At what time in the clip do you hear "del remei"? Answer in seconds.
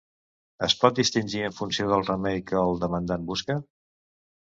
1.93-2.43